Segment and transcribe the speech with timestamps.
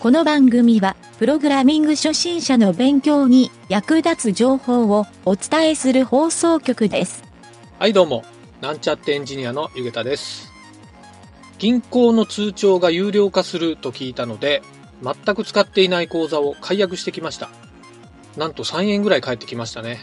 [0.00, 7.22] この番組は、プログラミング初心者の勉強に役立つ情報をお伝えする放送局です。
[7.78, 8.24] はい、どうも。
[8.62, 10.50] なんちゃってエンジニアのゆげたです。
[11.58, 14.62] 銀行の通帳が有料化すると聞いたので、
[15.02, 17.50] 全く使っていない口座を解約してきました。
[18.38, 20.00] なんと3円ぐらい返ってきましたね。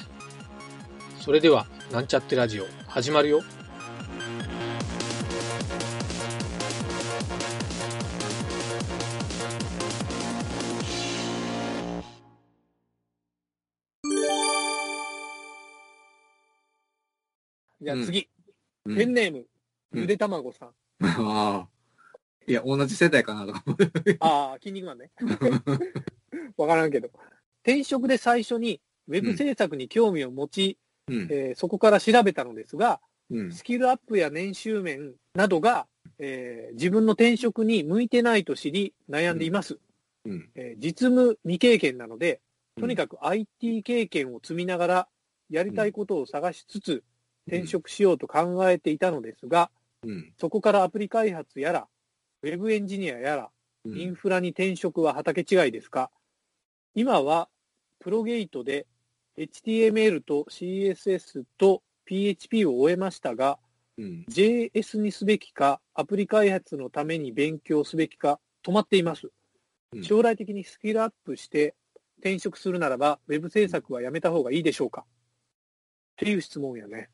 [1.19, 3.41] それでは、なんちゃってラジオ、始まるよ。
[17.81, 18.29] じゃあ次、
[18.85, 20.69] うんペンネーム、うんゆでたまごさん。
[21.03, 21.67] ああ。
[22.47, 23.63] いや、同じ世代かなとか。
[24.19, 25.11] ああ、筋肉マンね。
[26.57, 27.09] わからんけど。
[27.63, 30.77] 転職で最初にウェブ制作に興味を持ち、
[31.07, 31.27] うん。
[31.29, 33.51] えーそこから調べたのですが、うん。
[33.51, 35.87] スキルアップや年収面などが、
[36.19, 39.79] えー自分の転職に向いてないと知り悩んでいます。
[40.25, 40.49] うん。
[40.55, 42.41] えー実務未経験なので、
[42.79, 45.07] とにかかく IT 経験を積みながら、
[45.49, 47.03] やりたいことを探しつつ、
[47.47, 50.33] 転職しようと考えていたのですが、く、うん。
[50.37, 51.87] そこからアプリ開発やら、
[52.43, 53.49] ウェブエンジニアやら、
[53.85, 56.11] うんインフラに転職は畑違いですか？
[56.93, 57.47] 今は
[57.99, 58.85] プロゲートで
[59.37, 63.57] HTML と CSS と PHP を終えましたが、
[63.97, 64.25] うん。
[64.29, 69.27] JS にすべきか、アプリ開発のために勉強すべきか、止まっています
[69.93, 69.99] う。
[69.99, 71.73] ん将来的にスキルアップして
[72.19, 75.05] 転職するならば、ウェブ制作はやめた方がいいでしょうか？
[75.05, 75.05] っ
[76.17, 77.09] ていう質問やね。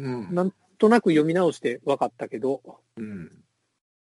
[0.00, 0.34] うん。
[0.34, 2.62] なんとなく読み直して分かったけど、
[2.96, 3.30] うん。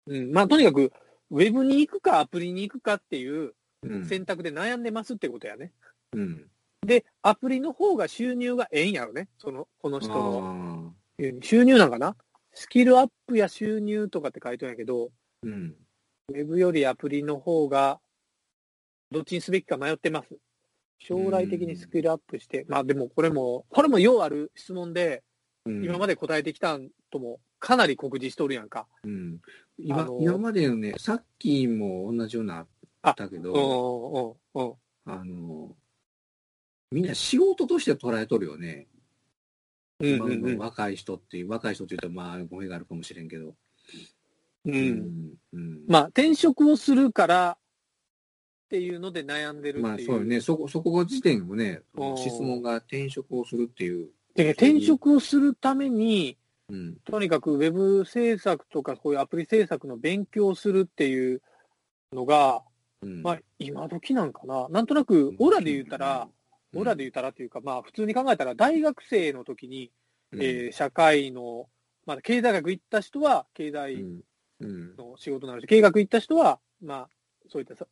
[0.06, 0.92] うん、まあとにかく、
[1.30, 4.04] ウェブに行くかアプリに行くかっていううん。
[4.04, 5.72] 選択で悩んでますってことやね。
[6.12, 6.50] うん。
[6.86, 9.28] で、アプリの方が収入がええんやろね。
[9.38, 10.94] その、この人の。
[11.42, 12.14] 収入なんかな？
[12.52, 15.10] スキルアップや収入とかって書いてるんやけど、
[15.42, 15.76] うん。
[16.28, 18.00] ウェブよりアプリの方が、
[19.10, 20.36] どっちにすべきか迷ってます。
[20.98, 25.22] 将来的にスキルアップして、まあでもこれも、これもようある質問で、うん。
[25.66, 28.86] 今まで答えてきたんともかなり酷似しとるやんか。
[29.04, 29.40] うん。
[29.44, 29.48] あ
[29.78, 32.66] 今、の今までのね、さっきも同じような
[33.02, 34.74] あったけうん、ど、うん、うん。
[35.04, 35.76] あの、
[36.90, 38.88] みんな仕事として捉えとるよね。
[40.00, 43.48] うん、今うん、うんの若い人っていう、若い人って言うとまあ語弊があるかもしれんけど。
[43.48, 43.54] う。
[44.64, 45.84] うんうん。
[45.86, 49.80] まあ、転職をするからっていうので悩んでる。
[49.80, 54.08] まあそうよね、そこ、そこの時点もねうん、質問が転職をするっていう。
[54.34, 56.96] でね転職をするために、うん。
[57.04, 61.42] とにかくウェブ制作とか、こういうアプリ制作の勉強をするっていう
[62.12, 62.62] のが、
[63.02, 63.22] うん。
[63.22, 64.68] まあ、今時なんかな。
[64.68, 66.28] なんとなく、オラで言ったら、
[66.74, 69.90] オラで言ったらっていうか、まあ、普通に考えたら、大学生の時に、
[70.32, 71.68] うん、えー社会の、
[72.06, 74.20] まあ、経済学行った人は、経う済ん。
[74.60, 74.96] うん。
[74.96, 77.08] の仕事になるし、経営学行った人は、まあ、
[77.48, 77.86] そういったさ、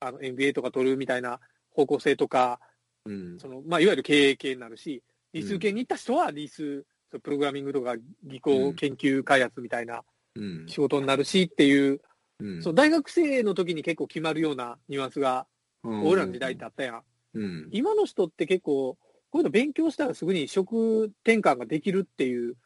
[0.00, 1.40] あの、MBA とか取るみたいな
[1.70, 2.60] 方向性とか、
[3.04, 3.38] うん。
[3.38, 5.02] その、まあ、いわゆる経営系になるし、
[5.32, 6.84] 理数系に行った人は、理数、
[7.22, 10.02] プログラミングとか、技巧研究開発みたいな
[10.34, 10.66] うん。
[10.68, 12.00] 仕事になるしっていう、
[12.40, 12.62] うん。
[12.62, 15.46] そう、大学生の時に結構決まるようなニュアンスが、
[15.84, 17.02] うん俺らの時代ってあったやん。
[17.34, 17.68] うん。
[17.70, 18.98] 今の人って結構、
[19.30, 22.56] こういうの勉強したらすぐに職転換ができるっていう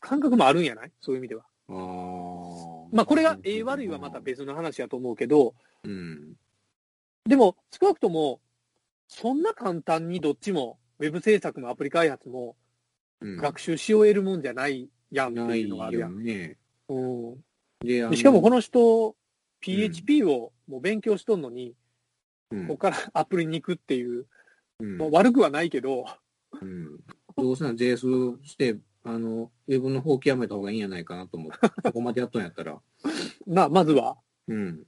[0.00, 0.92] 感覚もあるんやない？
[1.00, 1.44] そういう意味では。
[1.68, 2.88] ああ。
[2.92, 5.54] まあ、これが、ええ悪いはまた別の話やと思うけど、
[5.84, 6.34] うん。
[7.24, 8.40] でも、少なくとも、
[9.08, 12.56] そんな簡単にどっちも、ウェブ制作もアプリ開発も
[13.20, 13.36] うん。
[13.38, 16.12] 学習し終えるもんじゃないやんってないいうのがあるやん。
[16.12, 16.58] よね。
[16.88, 17.36] うん
[18.14, 19.14] しかもこの人、
[19.60, 21.74] PHP をもう勉強しとんのに、
[22.50, 24.26] うんここから アプリに行くっていう、
[24.78, 26.06] うんまあ悪くはないけど、
[26.60, 26.98] うん。
[27.36, 32.80] どうせなら JS して、あの、ウェブの方極めた方がいいんじゃないかなと思って、 ここまでやっとんやったら。
[33.46, 34.16] まあ、まずは。
[34.48, 34.84] うん。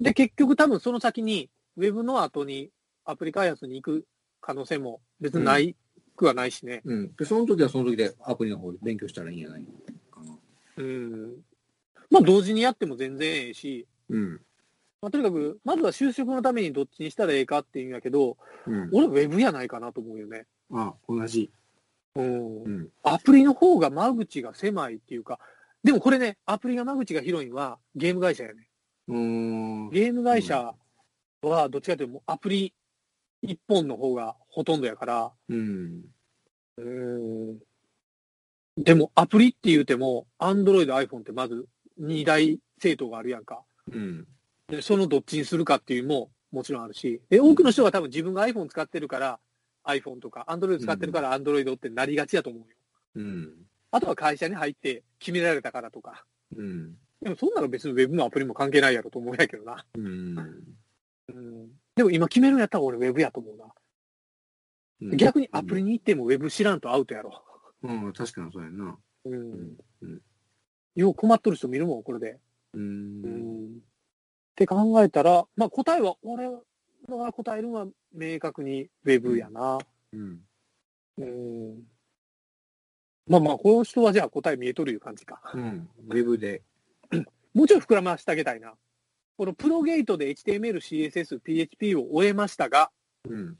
[0.00, 2.70] で、結局多分その先に、ウェブの後に
[3.04, 4.06] アプリ開発に行く
[4.40, 5.76] 可能性も別にない
[6.16, 6.82] くはないしね。
[6.84, 7.14] うん。
[7.16, 9.64] で、その時はその時でアプリの方で勉強したらいいんじゃない
[10.10, 10.36] かな。
[10.78, 11.36] うん。
[12.10, 14.40] まあ、同時にやっても全然ええし、うん。
[15.02, 18.90] まあ、とにかく、まずは就職のためにどっちにしたらええかっていうんやけど、うん。
[18.92, 20.46] 俺ウェブやないかなと思うよね。
[20.72, 21.50] あ、同じ。
[22.14, 22.68] うんう。
[22.68, 22.88] ん。
[23.02, 25.38] アプリの方が間口が狭いっていうか、
[25.84, 28.68] でもこれね、アプリが間口が広いのはゲーム会社やね。
[29.08, 29.90] うーん。
[29.90, 30.74] ゲーム会社
[31.42, 32.74] はどっちかというとアプリ
[33.42, 36.04] 一本の方がほとんどやから、うん。
[36.78, 37.58] うん。
[38.76, 41.66] でもアプリって言うても、Android、iPhone ってまず
[42.00, 43.62] 2大政党があるやんか。
[43.92, 44.26] うん。
[44.68, 49.38] で、そのどっちにするかっていうのももちろんあるし、で、多くの人が多分自分が iPhone 使ってるから、
[49.84, 52.66] iPhone とか、Android 使ってるから Android ってなりがちやと思うよ。
[53.14, 53.54] うん。
[53.90, 56.24] あとは会社に入って決められたからとか、
[56.54, 56.94] うん。
[57.22, 59.86] でもそんなの別に Web もアプリも関係ないやろと思うんやけどな。
[59.94, 60.55] うん。
[61.96, 62.02] うん。
[62.02, 63.66] でも今決めるんやったら俺 Web やと思うな。
[65.16, 67.42] 逆にアプリに行っても Web 知らんとアウトやろ。
[67.82, 68.96] うん、確かにそうやんな。
[69.24, 69.76] うん。
[70.02, 70.20] うん
[70.96, 72.40] よう困っとる人見るもん、これで。
[72.72, 72.78] う。
[72.78, 73.76] うんん。
[73.76, 73.78] っ
[74.56, 79.78] て考えたら、まあ答えは、俺が答えるのは明確に Web やな。
[80.12, 80.40] うん。
[81.18, 81.82] うん。
[83.28, 85.40] まあまあ、この人はじゃあ答え見えとるいう感じか。
[85.52, 85.88] うん。
[86.08, 86.62] ウェブで。
[87.52, 88.74] もうちょい膨らましてあげたいな。
[89.36, 92.90] このプロゲートで HTML、CSS、PHP を終えましたが、
[93.28, 93.56] うん。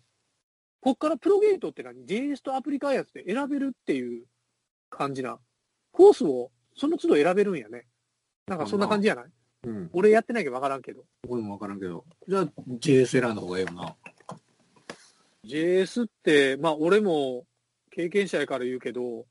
[0.80, 4.24] こっからプロゲートって何 ?JS とアプリ開発で選べるっていう
[4.88, 5.38] 感じな。
[5.92, 7.86] コースをその都度選べるんやね。
[8.46, 9.24] なんかそんな感じやない？
[9.64, 9.90] うん。
[9.92, 11.04] 俺やってないけど分からんけど。
[11.28, 12.04] 俺もわからんけど。
[12.28, 13.96] じゃあ、JS 選んだ方がいいよな。
[15.44, 17.44] JS って、まあ俺も
[17.90, 19.26] 経験者やから言うけど、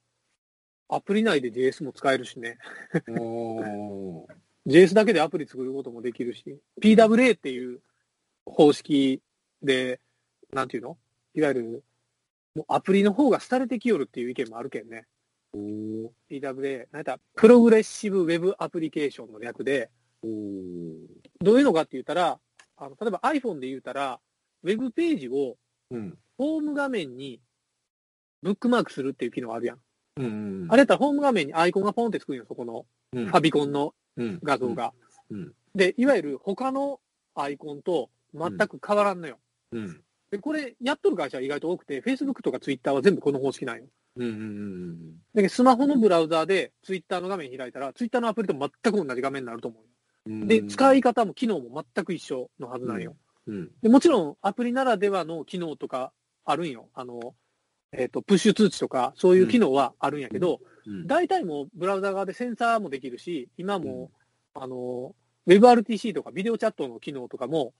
[0.90, 2.58] アプリ内で JS も使えるしね。
[3.10, 4.26] おー。
[4.68, 7.82] JS だけでアプリ作ることもできるし、PWA っていう
[8.46, 9.22] 方式
[9.62, 10.00] で、
[10.54, 10.98] なんていうの？
[11.34, 11.84] いわゆる、
[12.56, 15.06] もうアプリの方が廃れてきよるっていう意見もあるけんね。
[15.54, 19.90] PWA、なんやプログレッシブウェブアプリケーションの略で。
[20.24, 20.30] ど
[21.54, 22.40] ういうのかって言ったら、
[22.78, 24.20] あの例えば iPhone で言ったら、
[24.64, 25.58] ウェブページを
[25.92, 26.18] うん。
[26.38, 27.40] ホーム画面に
[28.42, 29.80] ブックマークするっていう機能あるやん。
[30.18, 30.68] うん。
[30.70, 33.92] あれやったらホーム画面にアイコンがポンってつくんよ、そこのうんファビコンのうん。
[34.18, 34.94] 画像が。
[35.30, 35.54] うん。
[35.74, 37.00] で、いわゆる他の
[37.36, 39.38] アイコンと全く変わらんのよ。
[39.72, 40.02] うん。
[40.32, 43.86] で、これやっとる会社は意外と多くて、Facebook とか Twitter は全部この方式なんよ。
[44.18, 44.28] うん。
[44.28, 45.12] うん。
[45.34, 49.90] だけどスマホのブラウザーで Twitter の画面開いたら、Twitter のアプリと全く同じ画面になると思うよ。
[50.28, 50.48] うん。
[50.48, 53.16] で、使い方も機能も全く一緒のはずなんよ。
[53.48, 53.72] うん。
[53.82, 56.12] でもちろんアプリならではの機能とか
[56.46, 56.90] あるんよ。
[56.94, 57.36] あの、
[57.92, 60.75] えっ、と、プッシュ通知とか、そういう機能はあるんやけど、うん。
[61.06, 64.12] 大体もうブラウザ側でセンサーもできるし、今も、
[64.54, 65.16] あの、
[65.48, 67.74] WebRTC とかビデオチャットの機能とかも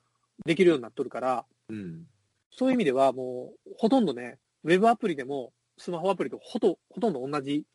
[0.46, 2.06] できるようになっとるから、うん。
[2.52, 7.66] そういう意味ではもう、ほとんどね、ウェブアプリでもスマホアプリとほとほとんど同じ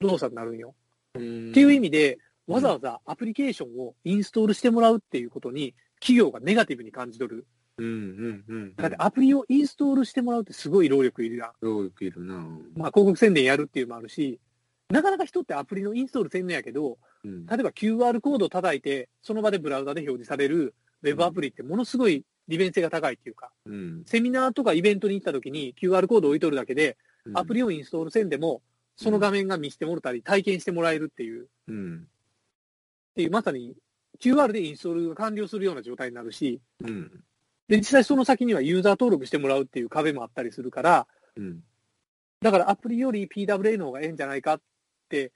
[0.00, 0.74] 動作になるんよ。
[1.14, 1.50] うん。
[1.50, 7.46] っていう意味で、うんわざわざアプリケーションをインストールしてもらうっていうことに、企業がネガティブに感じ取る。
[7.76, 7.84] うん。
[7.86, 8.44] うん。
[8.48, 8.74] うん。
[8.74, 11.50] だってアプリをインストールしてもらうってすごい労力いるやん。
[11.60, 12.34] 労力いるな。
[12.74, 14.40] まあ広告宣伝やるっていうのもあるし、
[14.90, 17.46] なかなか人ってアプリのインストールせんのやけど、うん。
[17.46, 24.02] 例えば QR コードを叩いて、その場でブラウザで表示されるウェブアプリってものすごい利便性が高いっていうか、うん。
[24.06, 26.96] セミナーとかイベントに行った時に QR コードを置いとるだけで、
[27.34, 28.62] アプリをインストールせんでも、
[28.96, 32.08] その画面が見せてもらったり、体験してもらえるっていう、っうん。
[33.14, 33.76] ていう、まさに
[34.20, 37.10] QR でインストールが完了するような状態になるし、うん。
[37.68, 41.06] で、実際その先にはユーザー登録してもらうっていう壁もあったりするから、
[41.36, 41.60] うん。
[42.40, 44.60] だからアプリより PWA の方がええんじゃないかっ
[45.08, 45.32] て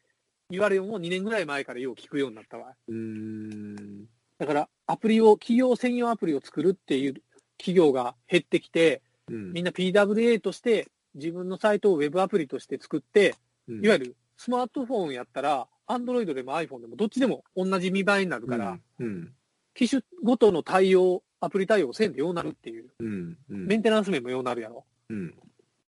[0.51, 2.75] 言われるのも2年ぐらい前からよう聞くようになったわ。
[2.89, 4.05] うん。
[4.39, 7.15] だからアプリを、企業専用アプリを作るっていう
[7.59, 9.53] 企業が減ってきて、うん。
[9.53, 13.35] みんな PWA として自分のサイトをウェブアプリとして作って、
[13.69, 19.33] いわゆるスマートフォンやったら、Android でも iPhone でもどっちでも同じ見栄えになるから、うん。
[19.75, 23.39] 機種ごとの対応、アプリ対応せんでようなるっていう、うん。
[23.51, 23.67] うん。
[23.67, 24.85] メンテナンス面もようなるやろ。
[25.09, 25.29] うん。
[25.29, 25.33] っ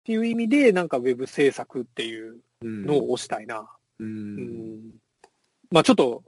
[0.04, 2.38] ていう意味で、なんかウェブ制作っていううん。
[2.64, 3.68] のを推したいな。
[3.98, 4.04] う。
[4.04, 4.36] うん
[4.78, 4.94] ん。
[5.70, 6.22] まあちょっと、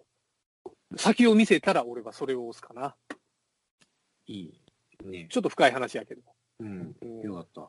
[0.97, 2.95] 先を見せたら俺はそれを押すかな。
[4.27, 4.61] いい。
[5.05, 5.27] ね。
[5.31, 6.23] ちょっと深い話やけど。
[6.61, 6.97] うん。
[7.03, 7.61] うんよかった。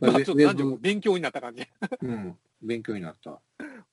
[0.00, 1.66] まあちょっとウェなんでもブ勉強になった感じ。
[2.00, 2.38] うん。
[2.62, 3.40] 勉強になった。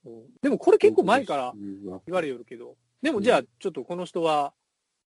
[0.05, 1.55] うんでもこれ結構前からう
[2.05, 4.53] 言われよるけど、でもじゃあちょっとこの人は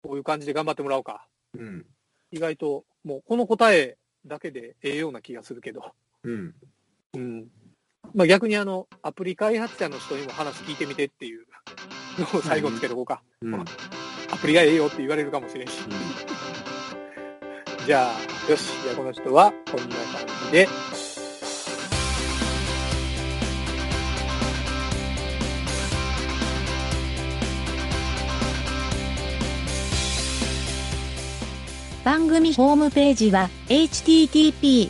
[0.04, 1.28] こういう感じで頑張ってもらおうか。
[1.58, 1.86] ん。
[2.32, 5.94] 意外ともうこの答えだけでええような気がするけど。
[6.24, 6.56] うん。
[7.16, 7.48] うん。
[8.16, 11.46] まあ逆にあの、アプリ開発者の人にも話聞いてみてっていう
[12.18, 13.22] のを最後につけとこうか。
[13.42, 13.56] うん。
[13.56, 13.66] ア
[14.38, 15.74] プリがええよって言われるかもしれんし。
[17.86, 18.72] じゃあ、よし。
[18.84, 20.68] じゃあこの人はこんな感じで。
[32.06, 34.90] 番組ホームページは http://